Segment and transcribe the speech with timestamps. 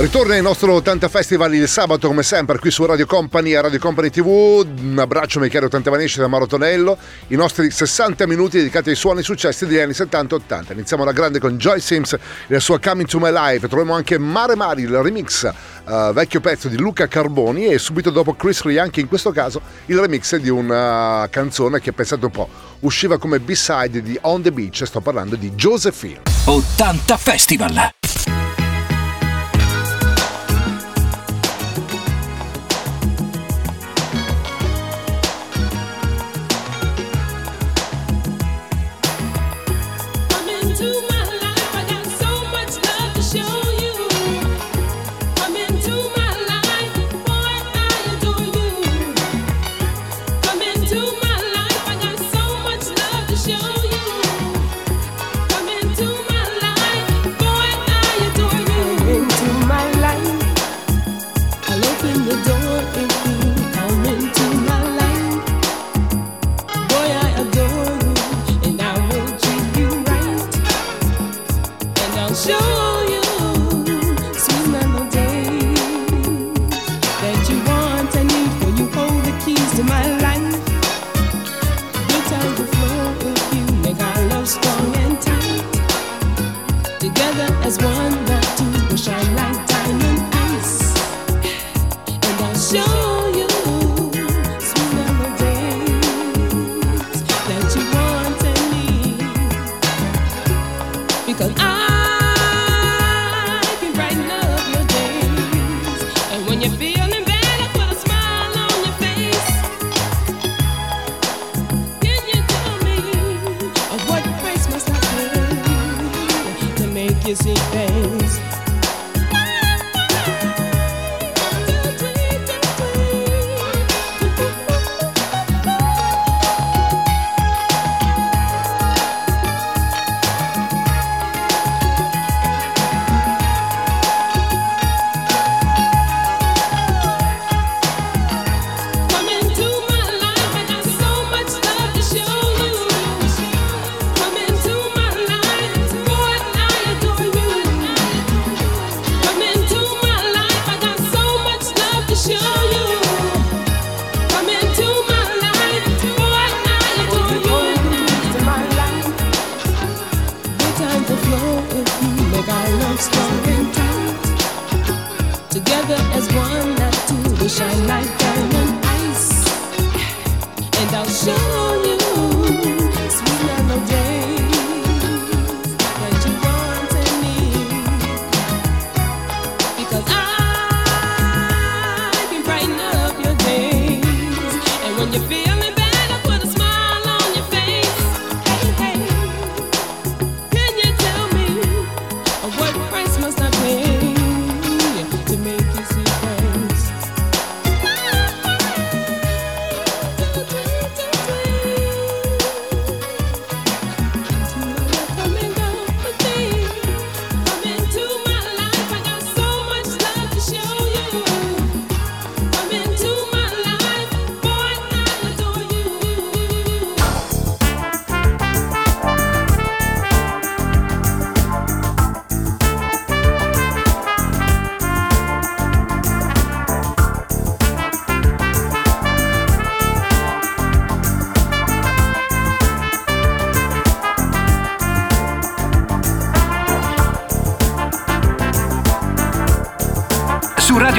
[0.00, 3.78] Ritorna il nostro 80 Festival il sabato come sempre qui su Radio Company e Radio
[3.78, 4.26] Company TV.
[4.26, 6.96] Un abbraccio miei cari 80 Vanesci da Mauro Tonello.
[7.26, 10.72] I nostri 60 minuti dedicati ai suoni successi degli anni 70-80.
[10.72, 13.68] Iniziamo alla grande con Joy Sims e la sua Coming to My Life.
[13.68, 15.42] Troviamo anche Mare Mari, il remix
[15.84, 19.60] uh, vecchio pezzo di Luca Carboni e subito dopo Chris Lee anche in questo caso
[19.84, 22.48] il remix di una canzone che pensate un po'
[22.80, 24.82] usciva come B-side di On the Beach.
[24.82, 26.22] Sto parlando di Josephine.
[26.46, 27.98] 80 Festival.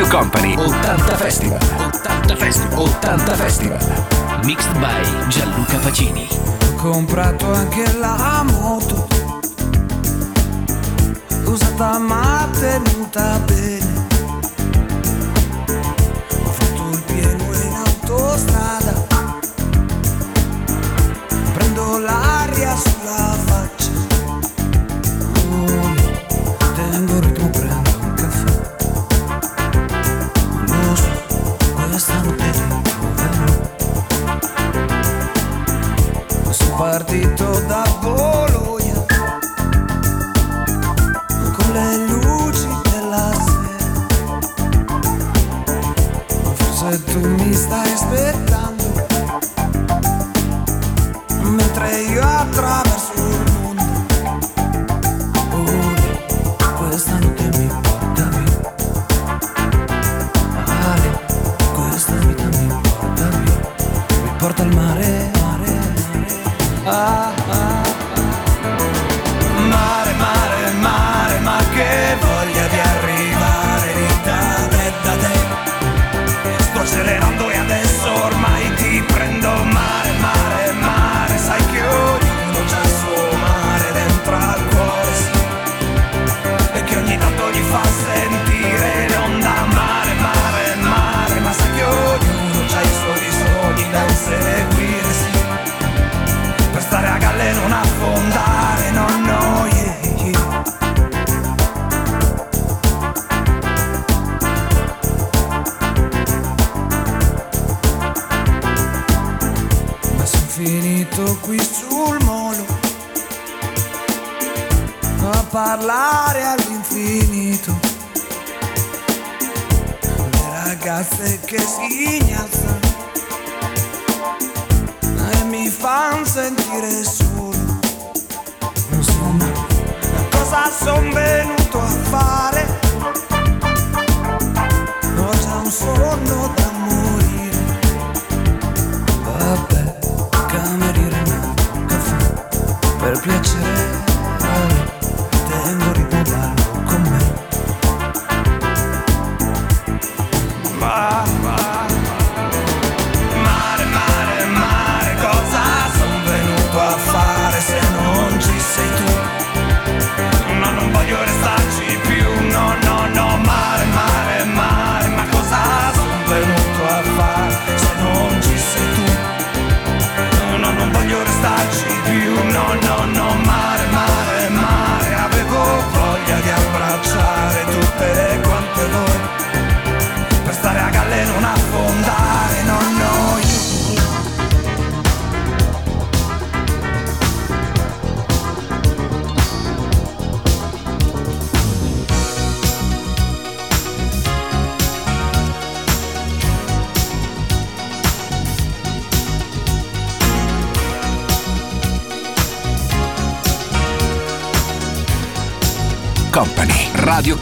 [0.10, 0.56] Company.
[0.58, 1.58] 80 Festival.
[1.58, 2.80] 80 Festival.
[2.80, 3.80] 80 Festival.
[4.44, 6.28] Mixed by Gianluca Pacini.
[6.30, 9.08] Ho comprato anche la moto.
[11.46, 14.08] Usata ma tenuta bene.
[16.44, 19.08] Ho fatto il pieno in autostrada.
[21.54, 22.91] Prendo l'aria sulla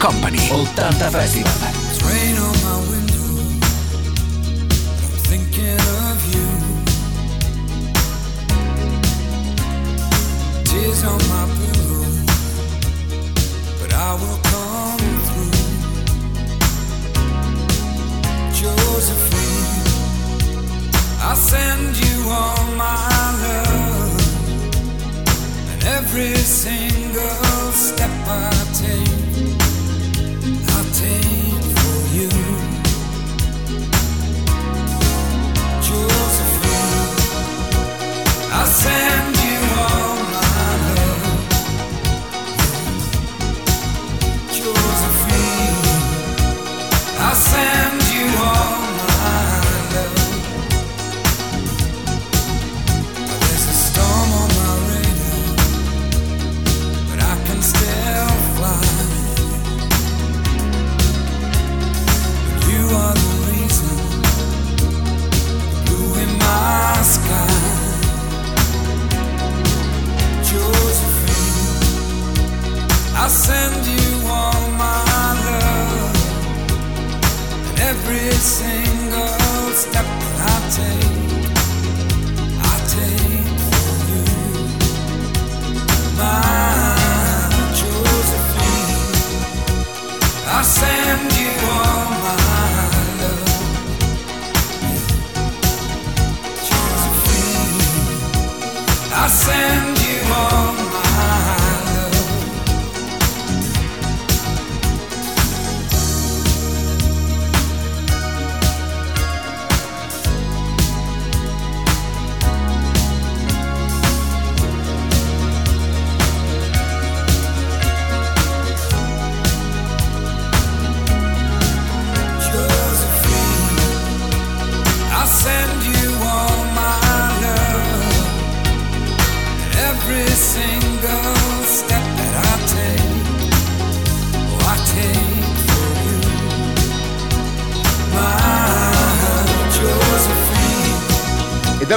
[0.00, 0.38] Company.
[0.50, 1.79] 80 Festival.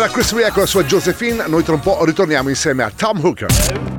[0.04, 3.20] Era Chris Rea con la sua Josephine, noi tra un po' ritorniamo insieme a Tom
[3.24, 3.48] Hooker.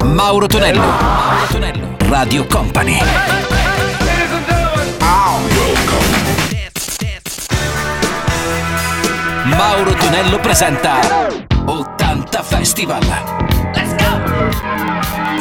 [0.04, 2.98] Mauro Tonello, Mauro Tonello, Radio Company.
[9.44, 10.98] Mauro Tonello presenta
[11.64, 13.02] 80 Festival.
[13.72, 14.93] Let's go!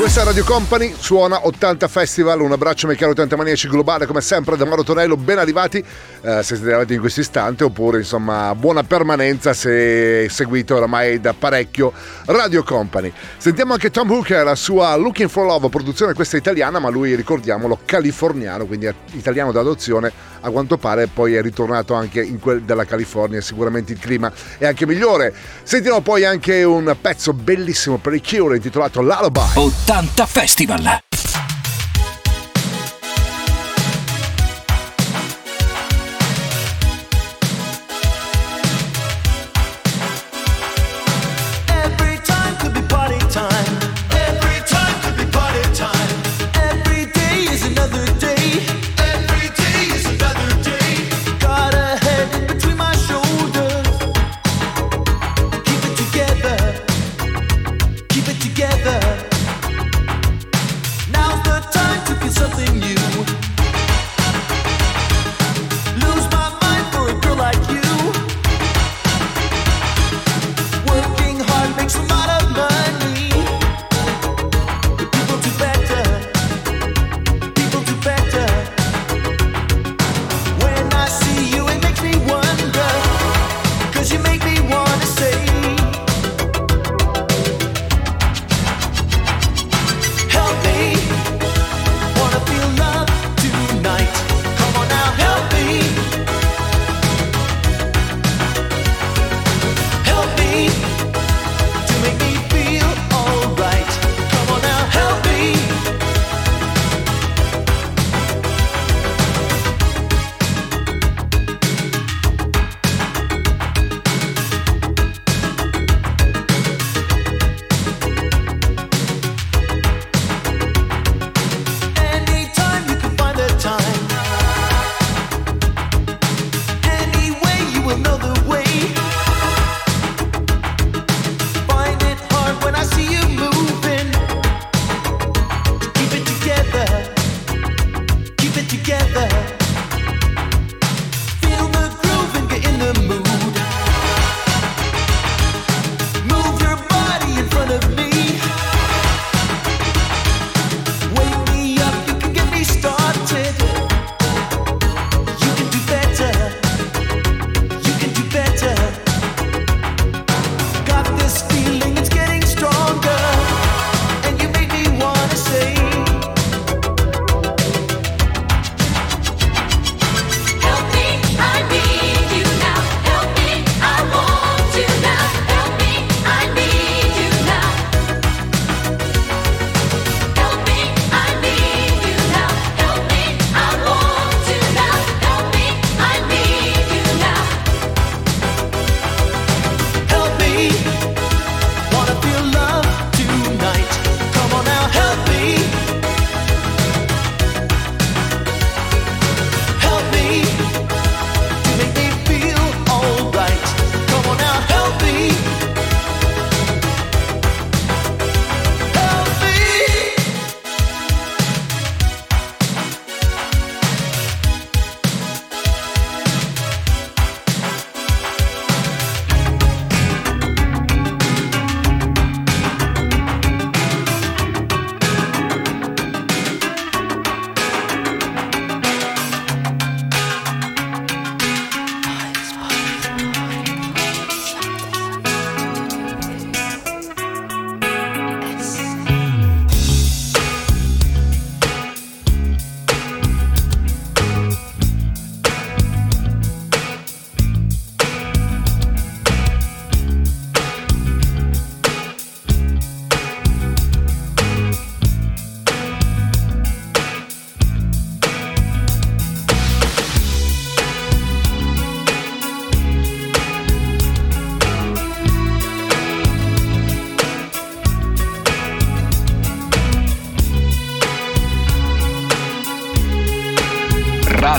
[0.04, 4.58] Questa è Radio Company, suona 80 Festival, un abbraccio mecano 80 maniaci globale come sempre
[4.58, 8.84] da Mauro Tonello, ben arrivati eh, se siete arrivati in questo istante oppure insomma buona
[8.84, 11.94] permanenza se seguite oramai da parecchio
[12.26, 13.14] Radio Company.
[13.38, 17.80] Sentiamo anche Tom Hooker, la sua Looking for Love, produzione questa italiana ma lui ricordiamolo
[17.86, 20.12] californiano, quindi italiano d'adozione
[20.44, 24.66] a quanto pare poi è ritornato anche in quel della California, sicuramente il clima è
[24.66, 25.34] anche migliore.
[25.64, 29.42] Sentiamo poi anche un pezzo bellissimo per i Cure intitolato Lullaby.
[29.56, 31.13] 80 Festival!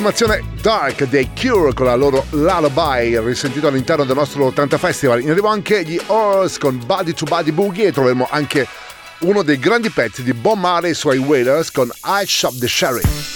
[0.00, 5.20] formazione Dark dei Cure con la loro Lullaby risentito all'interno del nostro 80 Festival.
[5.20, 8.64] In arrivo anche gli Horse con Body to Body Boogie e troveremo anche
[9.20, 12.68] uno dei grandi pezzi di Bob Marley e i suoi Wailers con I Shop the
[12.68, 13.27] Sheriff.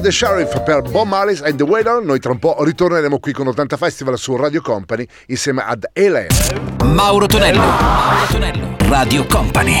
[0.00, 2.02] Shot the Sheriff per Bob Marley and the Wailer.
[2.02, 6.28] Noi tra un po' ritorneremo qui con 80 Festival su Radio Company insieme ad Ele.
[6.84, 7.60] Mauro Tonello.
[7.60, 8.76] Mauro Tonello.
[8.88, 9.78] Radio Company.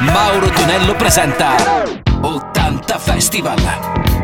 [0.00, 1.54] Mauro Tonello presenta
[2.20, 4.15] 80 Festival.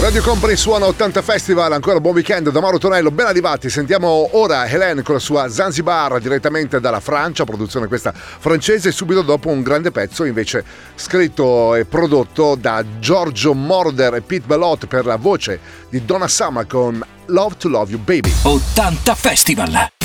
[0.00, 3.68] Radio Company suona 80 Festival, ancora buon weekend da Mauro Tonello, ben arrivati.
[3.68, 9.50] Sentiamo ora Hélène con la sua Zanzibar direttamente dalla Francia, produzione questa francese, subito dopo
[9.50, 15.16] un grande pezzo invece scritto e prodotto da Giorgio Morder e Pete Bellot per la
[15.16, 15.60] voce
[15.90, 18.32] di Donna Summer con Love to Love You Baby.
[18.42, 19.99] 80 Festival.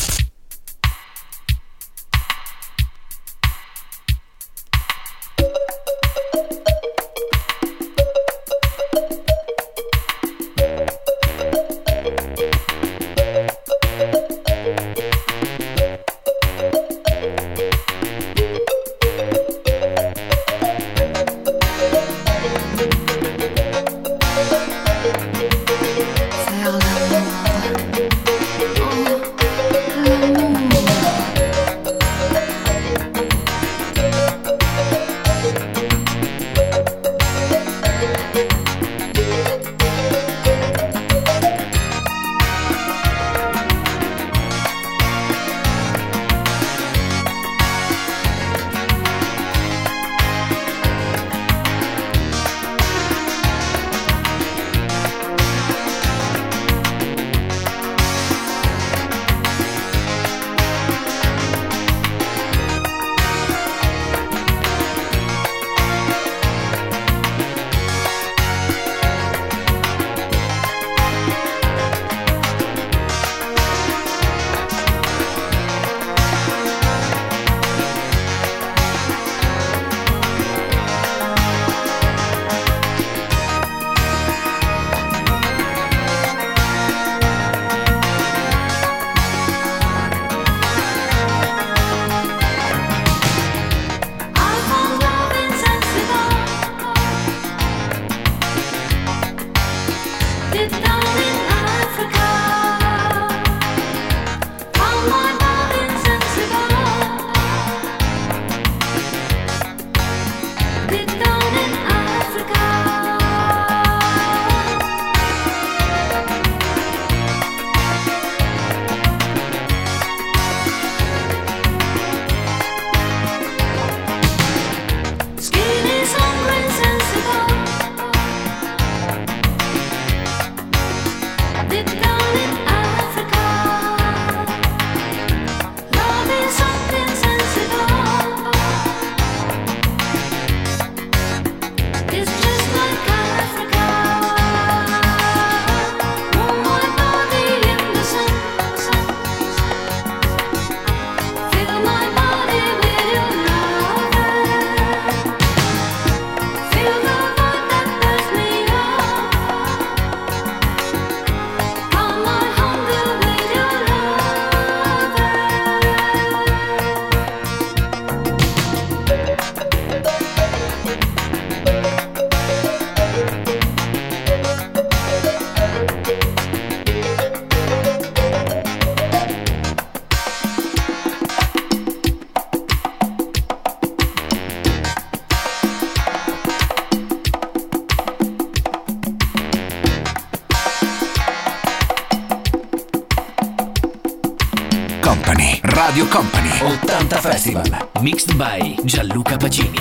[197.45, 197.89] Festival.
[198.01, 199.74] Mixed by Gianluca Pacini.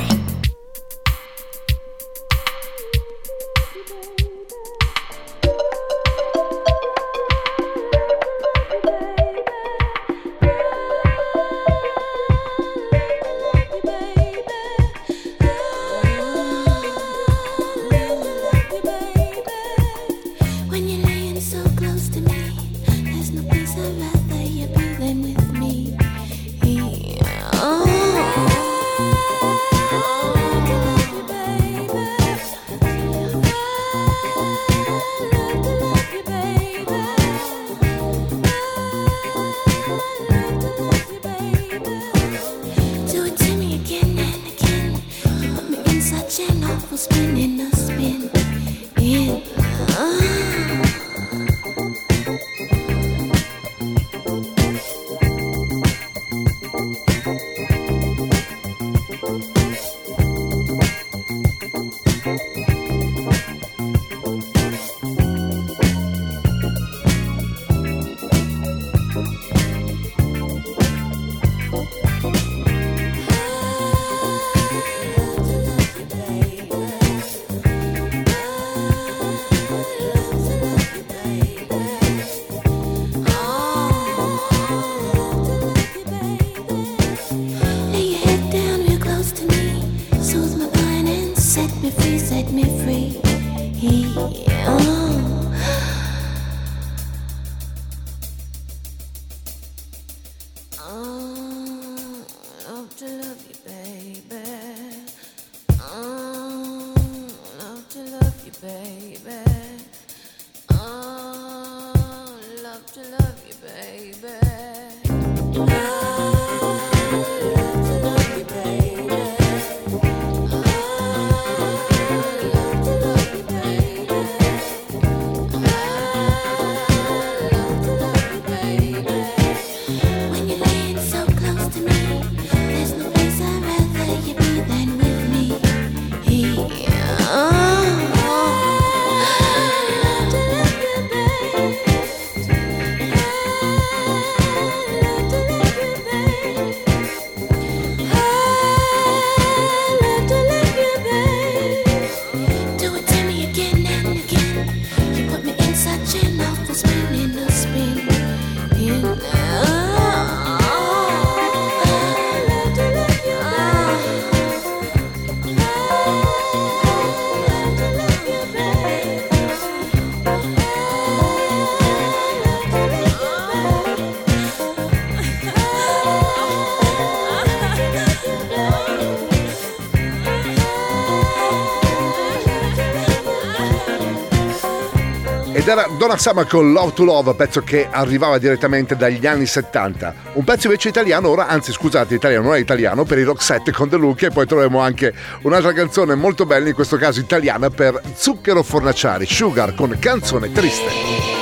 [185.74, 190.14] Era Donna Summer con Love to Love, pezzo che arrivava direttamente dagli anni 70.
[190.34, 193.88] Un pezzo invece italiano, ora, anzi scusate, italiano non è italiano, per i Roxette con
[193.88, 198.00] The Look e poi troviamo anche un'altra canzone molto bella, in questo caso italiana, per
[198.14, 201.33] Zucchero Fornaciari, Sugar con Canzone Triste.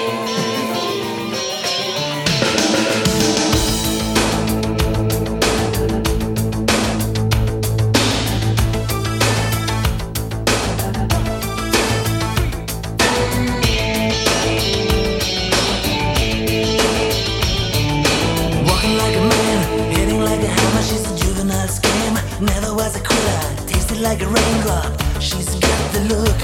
[24.13, 24.93] Like a raindrop.
[25.23, 26.41] She's got the look.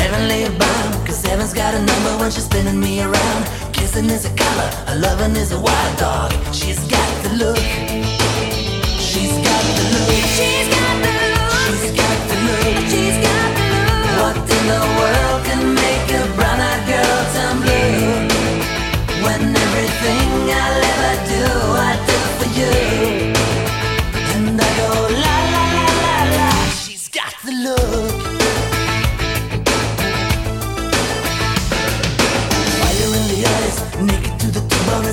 [0.00, 3.42] Heavenly bound, cause heaven's got a number when she's spinning me around.
[3.72, 6.32] Kissing is a color, a loving is a wild dog.
[6.52, 7.64] She's got the look.
[9.08, 10.12] She's got the look.
[10.36, 11.56] She's got the look.
[11.64, 12.76] She's got the look.
[12.92, 14.04] She's got the look.
[14.20, 18.28] What in the world can make a brown-eyed girl turn blue?
[19.24, 20.28] When everything
[20.60, 21.44] I'll ever do,
[21.88, 23.41] I do for you.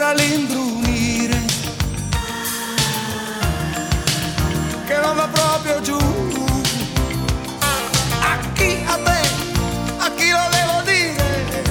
[0.00, 1.44] La sera all'imbrunire
[4.86, 5.98] Che non va proprio giù
[8.20, 8.82] A chi?
[8.86, 9.20] A te?
[9.98, 11.64] A chi lo devo dire?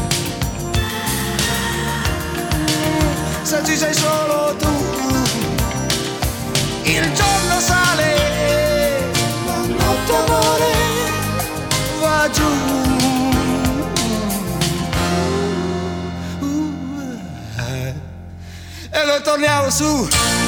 [3.42, 4.68] Se ci sei solo tu
[6.84, 7.39] il giorno
[19.00, 20.39] E noi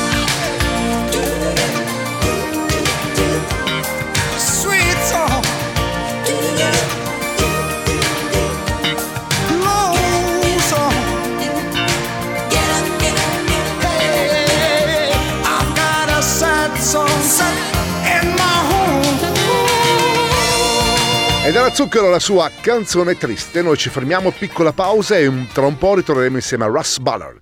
[21.52, 23.62] Ed era Zucchero la sua canzone triste.
[23.62, 27.40] Noi ci fermiamo, piccola pausa e tra un po' ritorneremo insieme a Russ Ballard.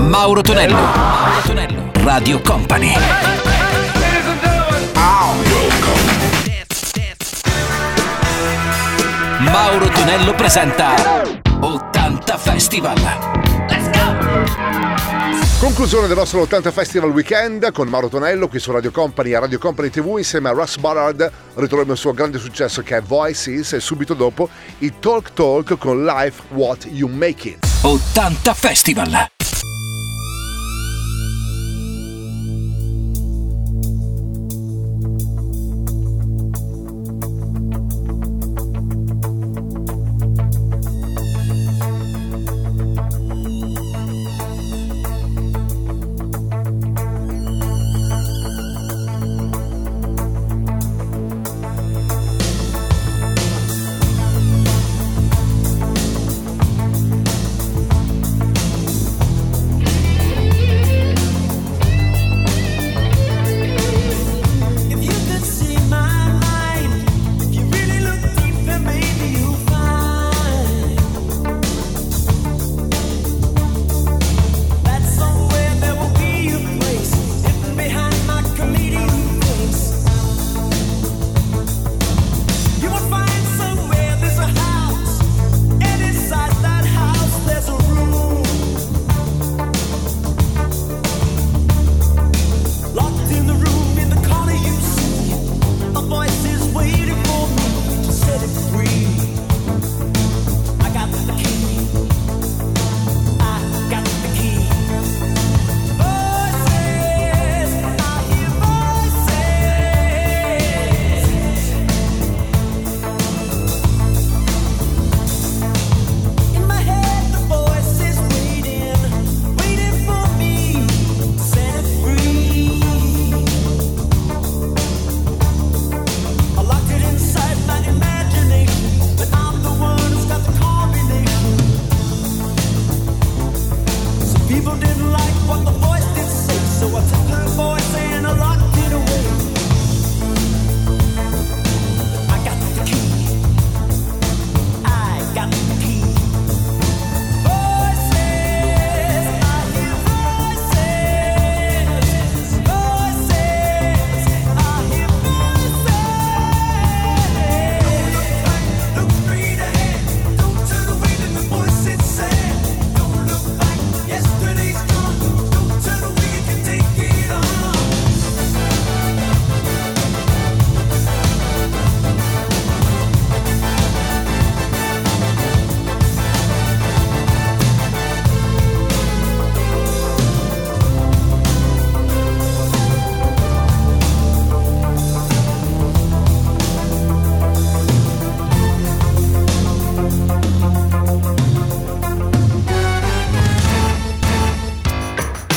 [0.00, 0.74] Mauro Tonello.
[0.74, 1.90] Mauro Tonello.
[2.02, 2.92] Radio Company.
[9.38, 11.22] Mauro Tonello presenta
[11.60, 12.98] 80 Festival.
[15.64, 19.58] Conclusione del nostro 80 Festival Weekend con Mauro Tonello qui su Radio Company e Radio
[19.58, 23.80] Company TV insieme a Russ Ballard ritroviamo il suo grande successo che è Voices e
[23.80, 24.50] subito dopo
[24.80, 27.66] i Talk Talk con Life What You Make It.
[27.80, 29.33] 80 Festival.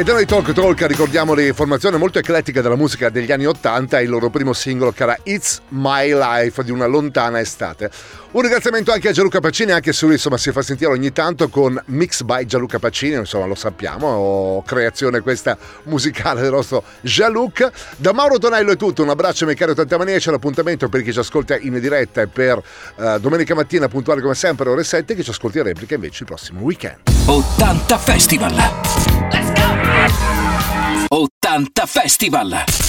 [0.00, 3.98] E da noi Talk Talk ricordiamo le formazioni molto eclettiche della musica degli anni 80
[3.98, 7.90] e il loro primo singolo che era It's My Life di una lontana estate.
[8.32, 11.48] Un ringraziamento anche a Gianluca Pacini, anche se lui insomma si fa sentire ogni tanto
[11.48, 17.72] con Mix by Gianluca Pacini, insomma lo sappiamo, creazione questa musicale del nostro Gianluca.
[17.96, 21.12] Da Mauro Tonello è tutto, un abbraccio miei cari 80 mania, c'è l'appuntamento per chi
[21.12, 22.62] ci ascolta in diretta e per
[22.98, 26.26] eh, domenica mattina puntuale come sempre ore 7, chi ci ascolta in replica invece il
[26.26, 26.98] prossimo weekend.
[27.26, 28.54] 80 Festival.
[29.32, 31.16] Let's go!
[31.16, 32.80] 80 Festival.